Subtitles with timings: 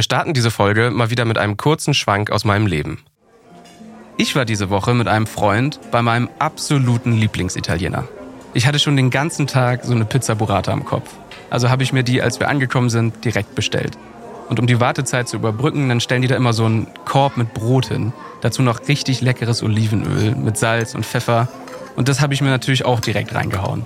[0.00, 3.04] Wir starten diese Folge mal wieder mit einem kurzen Schwank aus meinem Leben.
[4.16, 8.08] Ich war diese Woche mit einem Freund bei meinem absoluten Lieblingsitaliener.
[8.54, 11.10] Ich hatte schon den ganzen Tag so eine Pizza Burrata im Kopf.
[11.50, 13.98] Also habe ich mir die, als wir angekommen sind, direkt bestellt.
[14.48, 17.52] Und um die Wartezeit zu überbrücken, dann stellen die da immer so einen Korb mit
[17.52, 18.14] Brot hin.
[18.40, 21.46] Dazu noch richtig leckeres Olivenöl mit Salz und Pfeffer.
[21.96, 23.84] Und das habe ich mir natürlich auch direkt reingehauen.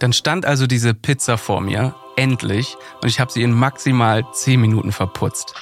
[0.00, 4.60] Dann stand also diese Pizza vor mir endlich und ich habe sie in maximal 10
[4.60, 5.54] Minuten verputzt.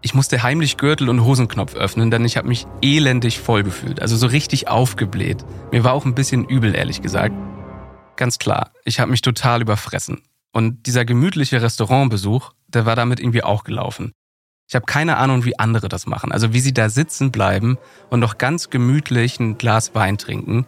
[0.00, 4.16] Ich musste heimlich Gürtel und Hosenknopf öffnen, denn ich habe mich elendig voll gefühlt, also
[4.16, 5.44] so richtig aufgebläht.
[5.70, 7.34] Mir war auch ein bisschen übel, ehrlich gesagt.
[8.16, 10.22] Ganz klar, ich habe mich total überfressen.
[10.52, 14.12] Und dieser gemütliche Restaurantbesuch, der war damit irgendwie auch gelaufen.
[14.68, 17.78] Ich habe keine Ahnung, wie andere das machen, also wie sie da sitzen bleiben
[18.10, 20.66] und noch ganz gemütlich ein Glas Wein trinken.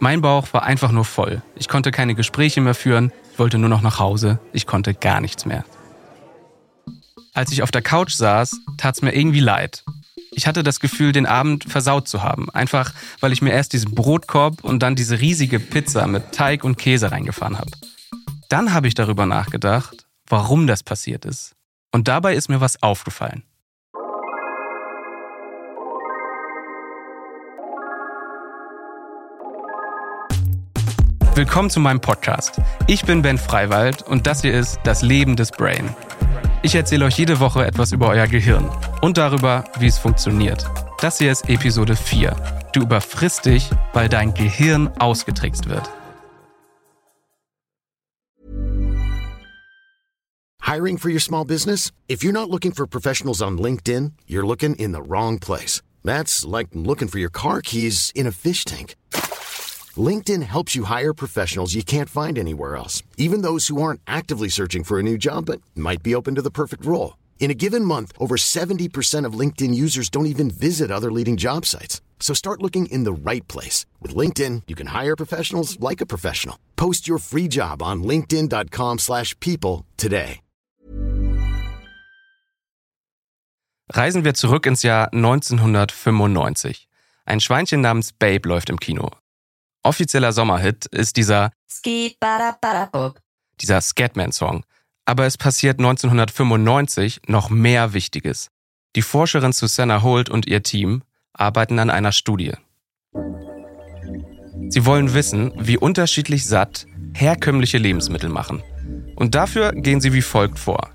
[0.00, 1.42] Mein Bauch war einfach nur voll.
[1.56, 5.20] Ich konnte keine Gespräche mehr führen, ich wollte nur noch nach Hause, ich konnte gar
[5.20, 5.64] nichts mehr.
[7.34, 9.84] Als ich auf der Couch saß, tat es mir irgendwie leid.
[10.30, 12.48] Ich hatte das Gefühl, den Abend versaut zu haben.
[12.50, 16.78] Einfach, weil ich mir erst diesen Brotkorb und dann diese riesige Pizza mit Teig und
[16.78, 17.70] Käse reingefahren habe.
[18.48, 21.54] Dann habe ich darüber nachgedacht, warum das passiert ist.
[21.90, 23.42] Und dabei ist mir was aufgefallen.
[31.38, 32.60] Willkommen zu meinem Podcast.
[32.88, 35.88] Ich bin Ben Freiwald und das hier ist Das Leben des Brain.
[36.62, 38.68] Ich erzähle euch jede Woche etwas über euer Gehirn
[39.02, 40.68] und darüber, wie es funktioniert.
[41.00, 42.34] Das hier ist Episode 4.
[42.72, 45.88] Du überfrisst dich, weil dein Gehirn ausgetrickst wird.
[50.60, 51.92] Hiring for your small business?
[52.08, 55.82] If you're not looking for professionals on LinkedIn, you're looking in the wrong place.
[56.02, 58.96] That's like looking for your car keys in a fish tank.
[59.98, 64.50] LinkedIn helps you hire professionals you can't find anywhere else, even those who aren't actively
[64.50, 67.16] searching for a new job but might be open to the perfect role.
[67.40, 71.64] In a given month, over 70% of LinkedIn users don't even visit other leading job
[71.64, 72.02] sites.
[72.20, 73.86] So start looking in the right place.
[74.02, 76.58] With LinkedIn, you can hire professionals like a professional.
[76.76, 80.40] Post your free job on linkedin.com slash people today.
[83.90, 86.88] Reisen wir zurück ins Jahr 1995.
[87.24, 89.12] Ein Schweinchen namens Babe läuft im Kino.
[89.88, 91.50] Offizieller Sommerhit ist dieser
[93.58, 94.66] dieser Scatman-Song.
[95.06, 98.50] Aber es passiert 1995 noch mehr Wichtiges.
[98.96, 102.52] Die Forscherin Susanna Holt und ihr Team arbeiten an einer Studie.
[104.68, 106.84] Sie wollen wissen, wie unterschiedlich satt
[107.14, 108.62] herkömmliche Lebensmittel machen.
[109.16, 110.90] Und dafür gehen sie wie folgt vor.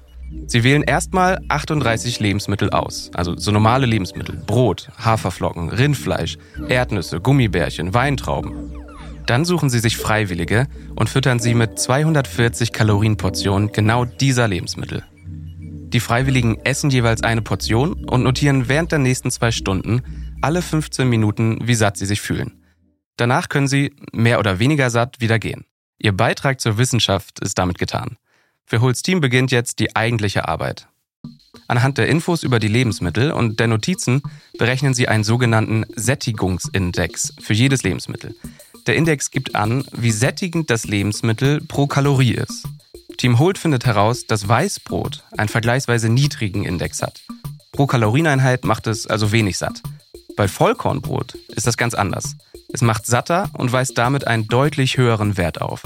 [0.46, 6.38] Sie wählen erstmal 38 Lebensmittel aus, also so normale Lebensmittel, Brot, Haferflocken, Rindfleisch,
[6.68, 8.83] Erdnüsse, Gummibärchen, Weintrauben.
[9.26, 15.04] Dann suchen sie sich Freiwillige und füttern sie mit 240 Kalorienportionen genau dieser Lebensmittel.
[15.94, 20.02] Die Freiwilligen essen jeweils eine Portion und notieren während der nächsten zwei Stunden
[20.42, 22.64] alle 15 Minuten, wie satt sie sich fühlen.
[23.16, 25.66] Danach können sie, mehr oder weniger satt, wieder gehen.
[26.00, 28.18] Ihr Beitrag zur Wissenschaft ist damit getan.
[28.66, 30.88] Für Holz Team beginnt jetzt die eigentliche Arbeit.
[31.68, 34.22] Anhand der Infos über die Lebensmittel und der Notizen
[34.58, 38.36] berechnen sie einen sogenannten Sättigungsindex für jedes Lebensmittel.
[38.86, 42.68] Der Index gibt an, wie sättigend das Lebensmittel pro Kalorie ist.
[43.18, 47.22] Team Holt findet heraus, dass Weißbrot einen vergleichsweise niedrigen Index hat.
[47.72, 49.82] Pro Kalorieneinheit macht es also wenig satt.
[50.36, 52.36] Bei Vollkornbrot ist das ganz anders.
[52.74, 55.84] Es macht satter und weist damit einen deutlich höheren Wert auf.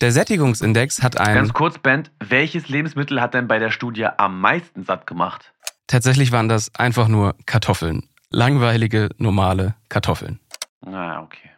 [0.00, 1.34] Der Sättigungsindex hat einen.
[1.34, 5.52] Ganz kurz, Ben, welches Lebensmittel hat denn bei der Studie am meisten satt gemacht?
[5.88, 8.08] Tatsächlich waren das einfach nur Kartoffeln.
[8.30, 10.40] Langweilige, normale Kartoffeln.
[10.86, 11.49] Ah, okay.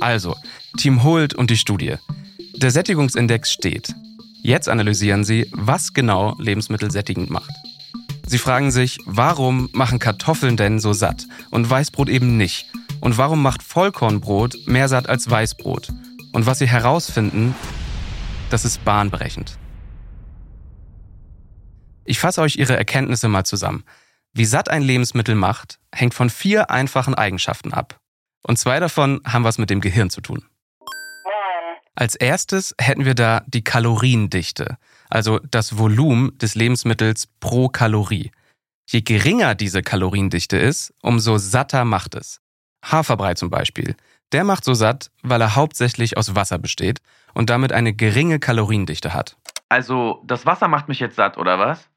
[0.00, 0.36] Also,
[0.78, 1.96] Team Holt und die Studie.
[2.56, 3.94] Der Sättigungsindex steht.
[4.42, 7.52] Jetzt analysieren Sie, was genau Lebensmittel sättigend macht.
[8.26, 12.66] Sie fragen sich, warum machen Kartoffeln denn so satt und Weißbrot eben nicht?
[13.00, 15.88] Und warum macht Vollkornbrot mehr satt als Weißbrot?
[16.32, 17.54] Und was Sie herausfinden,
[18.50, 19.58] das ist bahnbrechend.
[22.04, 23.84] Ich fasse euch Ihre Erkenntnisse mal zusammen.
[24.32, 28.00] Wie satt ein Lebensmittel macht, hängt von vier einfachen Eigenschaften ab.
[28.42, 30.44] Und zwei davon haben was mit dem Gehirn zu tun.
[31.94, 34.78] Als erstes hätten wir da die Kaloriendichte,
[35.10, 38.30] also das Volumen des Lebensmittels pro Kalorie.
[38.88, 42.40] Je geringer diese Kaloriendichte ist, umso satter macht es.
[42.84, 43.94] Haferbrei zum Beispiel.
[44.32, 47.00] Der macht so satt, weil er hauptsächlich aus Wasser besteht
[47.34, 49.36] und damit eine geringe Kaloriendichte hat.
[49.68, 51.88] Also, das Wasser macht mich jetzt satt, oder was?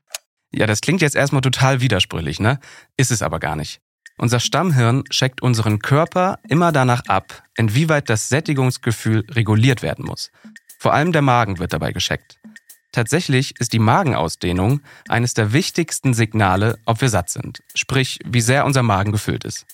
[0.52, 2.60] Ja, das klingt jetzt erstmal total widersprüchlich, ne?
[2.98, 3.82] Ist es aber gar nicht.
[4.18, 10.32] Unser Stammhirn checkt unseren Körper immer danach ab, inwieweit das Sättigungsgefühl reguliert werden muss.
[10.80, 12.40] Vor allem der Magen wird dabei gescheckt.
[12.94, 14.80] Tatsächlich ist die Magenausdehnung
[15.10, 19.66] eines der wichtigsten Signale, ob wir satt sind, sprich wie sehr unser Magen gefüllt ist.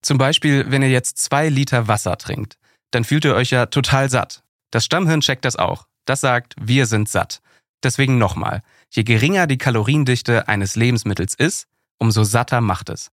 [0.00, 2.56] Zum Beispiel, wenn ihr jetzt zwei Liter Wasser trinkt,
[2.90, 4.42] dann fühlt ihr euch ja total satt.
[4.70, 5.86] Das Stammhirn checkt das auch.
[6.06, 7.42] Das sagt, wir sind satt.
[7.82, 11.66] Deswegen nochmal, je geringer die Kaloriendichte eines Lebensmittels ist,
[11.98, 13.10] umso satter macht es.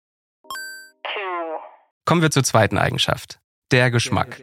[2.06, 3.40] Kommen wir zur zweiten Eigenschaft,
[3.72, 4.40] der Geschmack.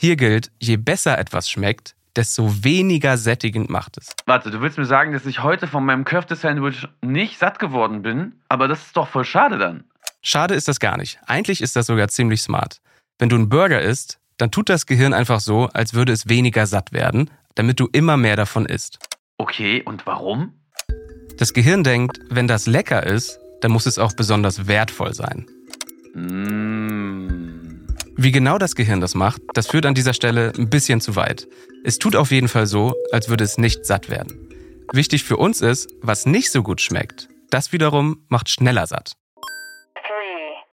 [0.00, 4.16] Hier gilt, je besser etwas schmeckt, desto weniger sättigend macht es.
[4.26, 8.40] Warte, du willst mir sagen, dass ich heute von meinem Köfte-Sandwich nicht satt geworden bin?
[8.48, 9.84] Aber das ist doch voll schade dann.
[10.22, 11.20] Schade ist das gar nicht.
[11.24, 12.80] Eigentlich ist das sogar ziemlich smart.
[13.20, 16.66] Wenn du einen Burger isst, dann tut das Gehirn einfach so, als würde es weniger
[16.66, 18.98] satt werden, damit du immer mehr davon isst.
[19.36, 20.52] Okay, und warum?
[21.36, 25.46] Das Gehirn denkt, wenn das lecker ist, dann muss es auch besonders wertvoll sein.
[26.14, 27.48] Mmh.
[28.16, 31.46] Wie genau das Gehirn das macht, das führt an dieser Stelle ein bisschen zu weit.
[31.84, 34.48] Es tut auf jeden Fall so, als würde es nicht satt werden.
[34.92, 37.28] Wichtig für uns ist, was nicht so gut schmeckt.
[37.50, 39.12] Das wiederum macht schneller satt.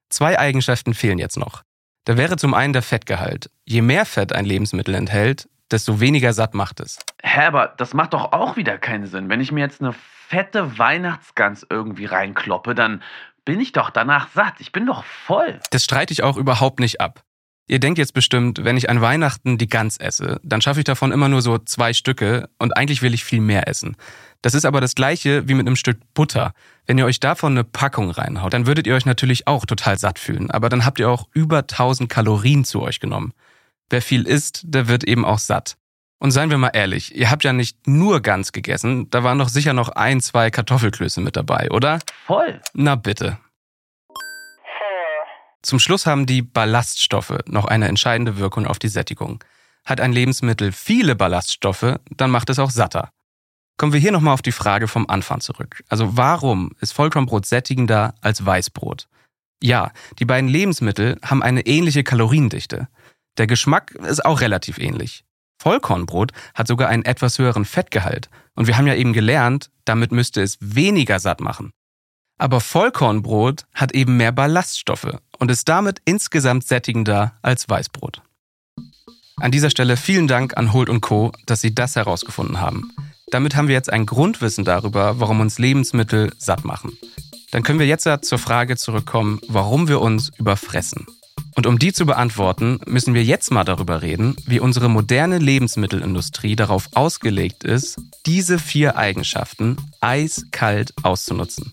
[0.09, 1.61] Zwei Eigenschaften fehlen jetzt noch.
[2.05, 3.49] Da wäre zum einen der Fettgehalt.
[3.65, 6.99] Je mehr Fett ein Lebensmittel enthält, desto weniger satt macht es.
[7.21, 9.29] Hä, aber das macht doch auch wieder keinen Sinn.
[9.29, 13.03] Wenn ich mir jetzt eine fette Weihnachtsgans irgendwie reinkloppe, dann
[13.45, 14.55] bin ich doch danach satt.
[14.59, 15.59] Ich bin doch voll.
[15.71, 17.23] Das streite ich auch überhaupt nicht ab.
[17.67, 21.11] Ihr denkt jetzt bestimmt, wenn ich an Weihnachten die Gans esse, dann schaffe ich davon
[21.11, 23.97] immer nur so zwei Stücke und eigentlich will ich viel mehr essen.
[24.43, 26.53] Das ist aber das gleiche wie mit einem Stück Butter.
[26.85, 30.19] Wenn ihr euch davon eine Packung reinhaut, dann würdet ihr euch natürlich auch total satt
[30.19, 33.33] fühlen, aber dann habt ihr auch über 1000 Kalorien zu euch genommen.
[33.89, 35.77] Wer viel isst, der wird eben auch satt.
[36.25, 39.47] Und seien wir mal ehrlich, ihr habt ja nicht nur Gans gegessen, da waren doch
[39.47, 41.99] sicher noch ein, zwei Kartoffelklöße mit dabei, oder?
[42.25, 42.59] Voll.
[42.73, 43.37] Na bitte.
[45.61, 49.43] Zum Schluss haben die Ballaststoffe noch eine entscheidende Wirkung auf die Sättigung.
[49.85, 53.11] Hat ein Lebensmittel viele Ballaststoffe, dann macht es auch satter.
[53.77, 55.83] Kommen wir hier nochmal auf die Frage vom Anfang zurück.
[55.89, 59.07] Also warum ist Vollkornbrot sättigender als Weißbrot?
[59.61, 62.87] Ja, die beiden Lebensmittel haben eine ähnliche Kaloriendichte.
[63.37, 65.24] Der Geschmack ist auch relativ ähnlich.
[65.59, 68.29] Vollkornbrot hat sogar einen etwas höheren Fettgehalt.
[68.55, 71.71] Und wir haben ja eben gelernt, damit müsste es weniger satt machen.
[72.37, 78.21] Aber Vollkornbrot hat eben mehr Ballaststoffe und ist damit insgesamt sättigender als Weißbrot.
[79.37, 82.91] An dieser Stelle vielen Dank an Holt und Co., dass Sie das herausgefunden haben.
[83.31, 86.97] Damit haben wir jetzt ein Grundwissen darüber, warum uns Lebensmittel satt machen.
[87.51, 91.05] Dann können wir jetzt zur Frage zurückkommen, warum wir uns überfressen.
[91.55, 96.55] Und um die zu beantworten, müssen wir jetzt mal darüber reden, wie unsere moderne Lebensmittelindustrie
[96.55, 101.71] darauf ausgelegt ist, diese vier Eigenschaften eiskalt auszunutzen.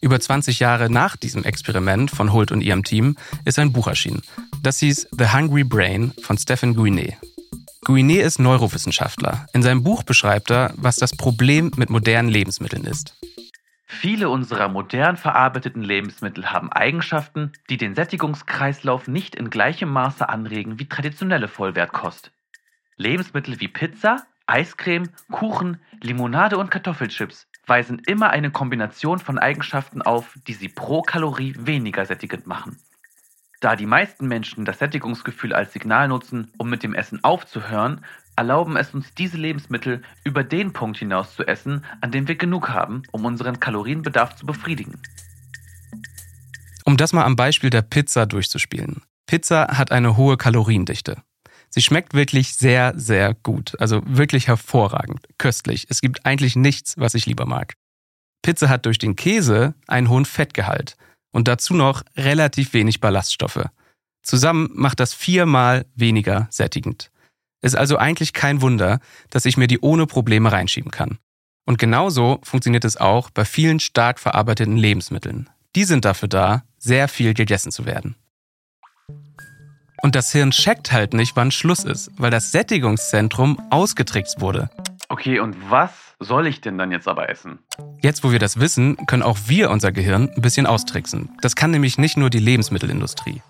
[0.00, 4.22] Über 20 Jahre nach diesem Experiment von Holt und ihrem Team ist ein Buch erschienen.
[4.62, 7.14] Das hieß The Hungry Brain von Stephen Guinet.
[7.84, 9.46] Guinet ist Neurowissenschaftler.
[9.52, 13.14] In seinem Buch beschreibt er, was das Problem mit modernen Lebensmitteln ist.
[13.92, 20.78] Viele unserer modern verarbeiteten Lebensmittel haben Eigenschaften, die den Sättigungskreislauf nicht in gleichem Maße anregen
[20.78, 22.30] wie traditionelle Vollwertkost.
[22.96, 30.38] Lebensmittel wie Pizza, Eiscreme, Kuchen, Limonade und Kartoffelchips weisen immer eine Kombination von Eigenschaften auf,
[30.46, 32.78] die sie pro Kalorie weniger sättigend machen.
[33.60, 38.02] Da die meisten Menschen das Sättigungsgefühl als Signal nutzen, um mit dem Essen aufzuhören,
[38.34, 42.70] erlauben es uns diese Lebensmittel über den Punkt hinaus zu essen, an dem wir genug
[42.70, 44.98] haben, um unseren Kalorienbedarf zu befriedigen.
[46.86, 49.02] Um das mal am Beispiel der Pizza durchzuspielen.
[49.26, 51.22] Pizza hat eine hohe Kaloriendichte.
[51.68, 53.78] Sie schmeckt wirklich sehr, sehr gut.
[53.78, 55.86] Also wirklich hervorragend, köstlich.
[55.90, 57.74] Es gibt eigentlich nichts, was ich lieber mag.
[58.40, 60.96] Pizza hat durch den Käse einen hohen Fettgehalt
[61.32, 63.68] und dazu noch relativ wenig Ballaststoffe.
[64.22, 67.10] Zusammen macht das viermal weniger sättigend.
[67.62, 71.18] Ist also eigentlich kein Wunder, dass ich mir die ohne Probleme reinschieben kann.
[71.66, 75.48] Und genauso funktioniert es auch bei vielen stark verarbeiteten Lebensmitteln.
[75.76, 78.16] Die sind dafür da, sehr viel gegessen zu werden.
[80.02, 84.70] Und das Hirn checkt halt nicht, wann Schluss ist, weil das Sättigungszentrum ausgetrickst wurde.
[85.10, 85.90] Okay, und was
[86.20, 87.58] soll ich denn dann jetzt aber essen?
[88.00, 91.30] Jetzt, wo wir das wissen, können auch wir unser Gehirn ein bisschen austricksen.
[91.42, 93.42] Das kann nämlich nicht nur die Lebensmittelindustrie.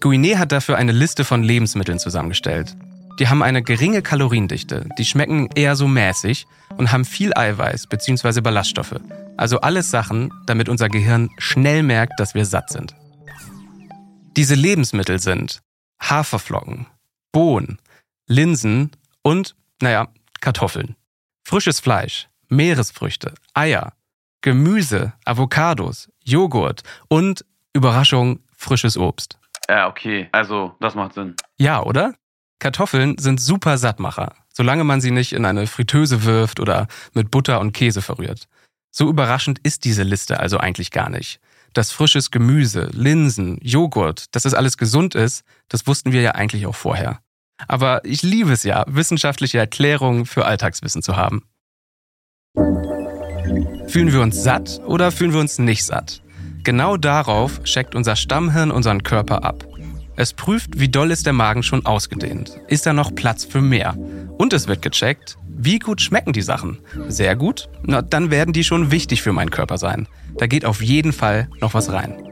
[0.00, 2.76] Guinet hat dafür eine Liste von Lebensmitteln zusammengestellt.
[3.20, 6.46] Die haben eine geringe Kaloriendichte, die schmecken eher so mäßig
[6.76, 8.40] und haben viel Eiweiß bzw.
[8.40, 8.98] Ballaststoffe.
[9.36, 12.96] Also alles Sachen, damit unser Gehirn schnell merkt, dass wir satt sind.
[14.36, 15.62] Diese Lebensmittel sind
[16.00, 16.86] Haferflocken,
[17.30, 17.78] Bohnen,
[18.26, 18.90] Linsen
[19.22, 20.08] und, naja,
[20.42, 20.96] Kartoffeln.
[21.44, 23.94] Frisches Fleisch, Meeresfrüchte, Eier,
[24.42, 29.38] Gemüse, Avocados, Joghurt und, Überraschung, frisches Obst.
[29.68, 31.36] Ja, okay, also das macht Sinn.
[31.58, 32.14] Ja, oder?
[32.58, 34.34] Kartoffeln sind super Sattmacher.
[34.52, 38.48] solange man sie nicht in eine Fritteuse wirft oder mit Butter und Käse verrührt.
[38.90, 41.40] So überraschend ist diese Liste also eigentlich gar nicht.
[41.72, 46.66] Dass frisches Gemüse, Linsen, Joghurt, dass das alles gesund ist, das wussten wir ja eigentlich
[46.66, 47.22] auch vorher.
[47.68, 51.44] Aber ich liebe es ja, wissenschaftliche Erklärungen für Alltagswissen zu haben.
[53.86, 56.22] Fühlen wir uns satt oder fühlen wir uns nicht satt?
[56.64, 59.66] Genau darauf checkt unser Stammhirn unseren Körper ab.
[60.14, 62.60] Es prüft, wie doll ist der Magen schon ausgedehnt.
[62.68, 63.96] Ist da noch Platz für mehr?
[64.38, 66.78] Und es wird gecheckt, wie gut schmecken die Sachen?
[67.08, 67.68] Sehr gut?
[67.82, 70.08] Na, dann werden die schon wichtig für meinen Körper sein.
[70.38, 72.31] Da geht auf jeden Fall noch was rein.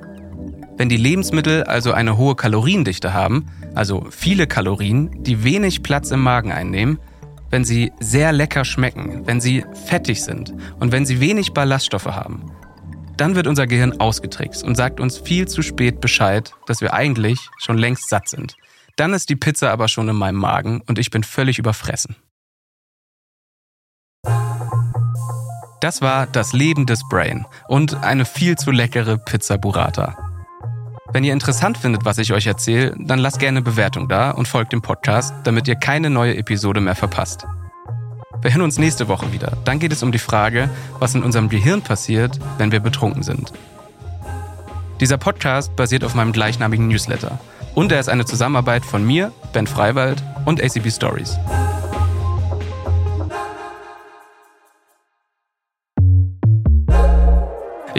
[0.80, 3.44] Wenn die Lebensmittel also eine hohe Kaloriendichte haben,
[3.74, 6.98] also viele Kalorien, die wenig Platz im Magen einnehmen,
[7.50, 12.50] wenn sie sehr lecker schmecken, wenn sie fettig sind und wenn sie wenig Ballaststoffe haben,
[13.18, 17.50] dann wird unser Gehirn ausgetrickst und sagt uns viel zu spät Bescheid, dass wir eigentlich
[17.58, 18.56] schon längst satt sind.
[18.96, 22.16] Dann ist die Pizza aber schon in meinem Magen und ich bin völlig überfressen.
[25.82, 30.29] Das war das Leben des Brain und eine viel zu leckere Pizza Burrata.
[31.12, 34.72] Wenn ihr interessant findet, was ich euch erzähle, dann lasst gerne Bewertung da und folgt
[34.72, 37.46] dem Podcast, damit ihr keine neue Episode mehr verpasst.
[38.42, 39.58] Wir hören uns nächste Woche wieder.
[39.64, 43.52] Dann geht es um die Frage, was in unserem Gehirn passiert, wenn wir betrunken sind.
[45.00, 47.40] Dieser Podcast basiert auf meinem gleichnamigen Newsletter.
[47.74, 51.38] Und er ist eine Zusammenarbeit von mir, Ben Freiwald und ACB Stories.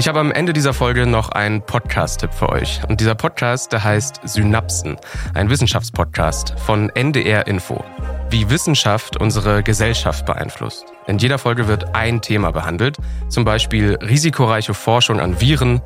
[0.02, 2.82] Ich habe am Ende dieser Folge noch einen Podcast-Tipp für euch.
[2.90, 4.98] Und dieser Podcast, der heißt Synapsen,
[5.36, 7.86] ein Wissenschaftspodcast von NDR Info.
[8.32, 10.86] Wie Wissenschaft unsere Gesellschaft beeinflusst.
[11.06, 12.98] In jeder Folge wird ein Thema behandelt,
[13.30, 15.82] zum Beispiel risikoreiche Forschung an Viren,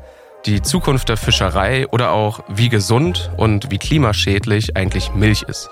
[0.46, 5.68] die Zukunft der Fischerei oder auch wie gesund und wie klimaschädlich eigentlich Milch ist.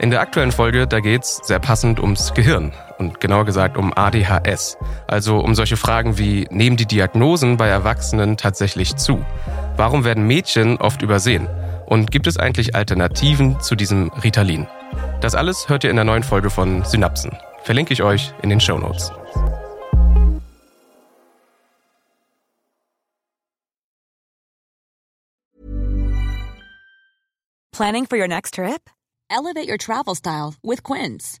[0.00, 4.76] In der aktuellen Folge, da geht's sehr passend ums Gehirn und genauer gesagt um ADHS.
[5.06, 9.24] Also um solche Fragen wie, nehmen die Diagnosen bei Erwachsenen tatsächlich zu?
[9.76, 11.48] Warum werden Mädchen oft übersehen?
[11.86, 14.66] Und gibt es eigentlich Alternativen zu diesem Ritalin?
[15.20, 17.36] Das alles hört ihr in der neuen Folge von Synapsen.
[17.62, 19.12] Verlinke ich euch in den Show Notes.
[27.72, 28.88] Planning for your next trip?
[29.28, 31.40] Elevate your travel style with Quince.